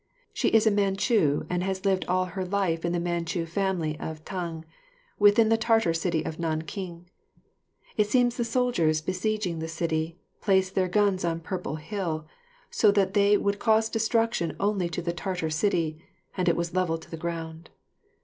She 0.33 0.47
is 0.47 0.65
a 0.65 0.71
Manchu 0.71 1.45
and 1.47 1.61
has 1.63 1.85
lived 1.85 2.05
all 2.07 2.25
her 2.25 2.43
life 2.43 2.83
in 2.83 2.91
the 2.91 2.99
Manchu 2.99 3.45
family 3.45 3.99
of 3.99 4.25
Tang 4.25 4.65
within 5.19 5.49
the 5.49 5.57
Tartar 5.57 5.93
city 5.93 6.23
of 6.25 6.39
Nanking. 6.39 7.07
It 7.97 8.07
seems 8.07 8.35
the 8.35 8.43
soldiers, 8.43 8.99
besieging 8.99 9.59
the 9.59 9.67
city, 9.67 10.17
placed 10.41 10.73
their 10.73 10.87
guns 10.89 11.23
on 11.23 11.39
Purple 11.39 11.75
Hill, 11.75 12.25
so 12.71 12.89
that 12.89 13.13
they 13.13 13.37
would 13.37 13.59
cause 13.59 13.89
destruction 13.89 14.55
only 14.59 14.89
to 14.89 15.03
the 15.03 15.13
Tartar 15.13 15.51
city, 15.51 16.03
and 16.35 16.49
it 16.49 16.55
was 16.55 16.73
levelled 16.73 17.03
to 17.03 17.11
the 17.11 17.15
ground. 17.15 17.69